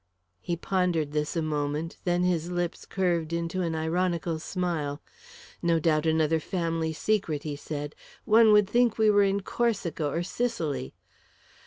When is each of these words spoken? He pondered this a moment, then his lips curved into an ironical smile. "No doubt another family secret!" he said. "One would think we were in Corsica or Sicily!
He 0.41 0.55
pondered 0.55 1.11
this 1.11 1.35
a 1.35 1.43
moment, 1.43 1.97
then 2.05 2.23
his 2.23 2.49
lips 2.49 2.87
curved 2.87 3.31
into 3.31 3.61
an 3.61 3.75
ironical 3.75 4.39
smile. 4.39 4.99
"No 5.61 5.77
doubt 5.79 6.07
another 6.07 6.39
family 6.39 6.91
secret!" 6.91 7.43
he 7.43 7.55
said. 7.55 7.93
"One 8.25 8.51
would 8.51 8.67
think 8.67 8.97
we 8.97 9.11
were 9.11 9.21
in 9.21 9.41
Corsica 9.41 10.07
or 10.07 10.23
Sicily! 10.23 10.95